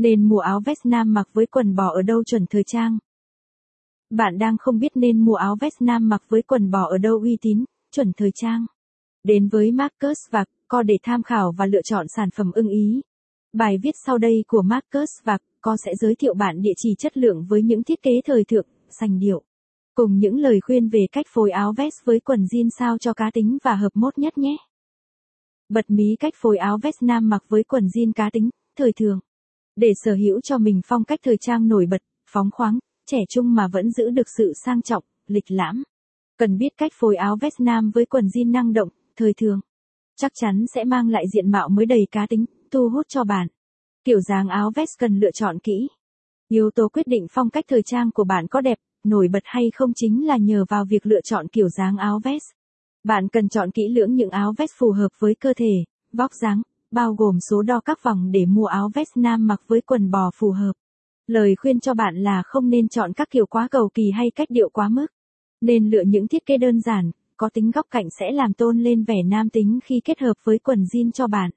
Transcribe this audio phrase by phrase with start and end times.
[0.00, 2.98] Nên mua áo vest nam mặc với quần bò ở đâu chuẩn thời trang.
[4.10, 7.18] Bạn đang không biết nên mua áo vest nam mặc với quần bò ở đâu
[7.22, 8.66] uy tín, chuẩn thời trang.
[9.24, 13.00] Đến với Marcus và Co để tham khảo và lựa chọn sản phẩm ưng ý.
[13.52, 17.16] Bài viết sau đây của Marcus và Co sẽ giới thiệu bạn địa chỉ chất
[17.16, 18.66] lượng với những thiết kế thời thượng,
[19.00, 19.42] sành điệu.
[19.94, 23.30] Cùng những lời khuyên về cách phối áo vest với quần jean sao cho cá
[23.34, 24.56] tính và hợp mốt nhất nhé.
[25.68, 29.20] Bật mí cách phối áo vest nam mặc với quần jean cá tính, thời thường.
[29.80, 33.54] Để sở hữu cho mình phong cách thời trang nổi bật, phóng khoáng, trẻ trung
[33.54, 35.82] mà vẫn giữ được sự sang trọng, lịch lãm.
[36.38, 39.60] Cần biết cách phối áo vest nam với quần jean năng động, thời thường.
[40.16, 43.48] Chắc chắn sẽ mang lại diện mạo mới đầy cá tính, thu hút cho bạn.
[44.04, 45.88] Kiểu dáng áo vest cần lựa chọn kỹ.
[46.48, 49.70] Yếu tố quyết định phong cách thời trang của bạn có đẹp, nổi bật hay
[49.74, 52.44] không chính là nhờ vào việc lựa chọn kiểu dáng áo vest.
[53.04, 56.62] Bạn cần chọn kỹ lưỡng những áo vest phù hợp với cơ thể, vóc dáng,
[56.90, 60.30] bao gồm số đo các vòng để mua áo vest nam mặc với quần bò
[60.34, 60.72] phù hợp.
[61.26, 64.48] Lời khuyên cho bạn là không nên chọn các kiểu quá cầu kỳ hay cách
[64.50, 65.06] điệu quá mức.
[65.60, 69.04] Nên lựa những thiết kế đơn giản, có tính góc cạnh sẽ làm tôn lên
[69.04, 71.50] vẻ nam tính khi kết hợp với quần jean cho bạn.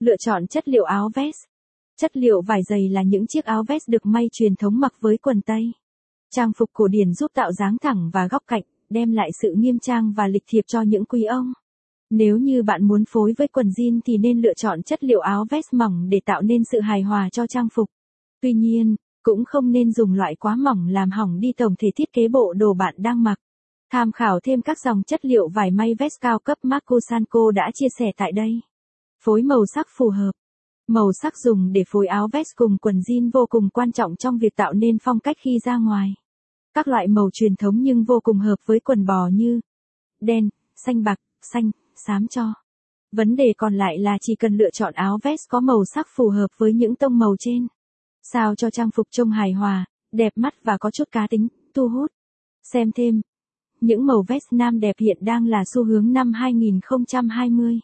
[0.00, 1.44] Lựa chọn chất liệu áo vest.
[2.00, 5.18] Chất liệu vải dày là những chiếc áo vest được may truyền thống mặc với
[5.18, 5.72] quần tây.
[6.30, 9.78] Trang phục cổ điển giúp tạo dáng thẳng và góc cạnh, đem lại sự nghiêm
[9.78, 11.52] trang và lịch thiệp cho những quý ông.
[12.16, 15.46] Nếu như bạn muốn phối với quần jean thì nên lựa chọn chất liệu áo
[15.50, 17.88] vest mỏng để tạo nên sự hài hòa cho trang phục.
[18.42, 22.12] Tuy nhiên, cũng không nên dùng loại quá mỏng làm hỏng đi tổng thể thiết
[22.12, 23.38] kế bộ đồ bạn đang mặc.
[23.92, 27.70] Tham khảo thêm các dòng chất liệu vải may vest cao cấp Marco Sanco đã
[27.74, 28.60] chia sẻ tại đây.
[29.22, 30.32] Phối màu sắc phù hợp.
[30.88, 34.38] Màu sắc dùng để phối áo vest cùng quần jean vô cùng quan trọng trong
[34.38, 36.14] việc tạo nên phong cách khi ra ngoài.
[36.74, 39.60] Các loại màu truyền thống nhưng vô cùng hợp với quần bò như
[40.20, 41.18] đen, xanh bạc,
[41.52, 41.70] xanh,
[42.06, 42.54] xám cho.
[43.12, 46.28] Vấn đề còn lại là chỉ cần lựa chọn áo vest có màu sắc phù
[46.28, 47.66] hợp với những tông màu trên.
[48.22, 51.88] Sao cho trang phục trông hài hòa, đẹp mắt và có chút cá tính, thu
[51.88, 52.12] hút.
[52.72, 53.20] Xem thêm.
[53.80, 57.80] Những màu vest nam đẹp hiện đang là xu hướng năm 2020.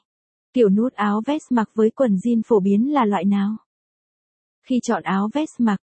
[0.53, 3.57] Kiểu nút áo vest mặc với quần jean phổ biến là loại nào?
[4.63, 5.81] Khi chọn áo vest mặc,